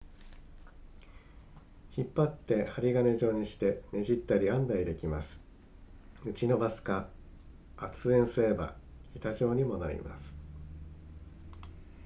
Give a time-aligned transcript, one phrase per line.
[1.95, 5.43] 引っ張って針金状にしてねじったり編んだりできます
[6.25, 7.07] 打ち伸ばすか
[7.77, 8.73] 圧延すれば
[9.15, 10.35] 板状にもなります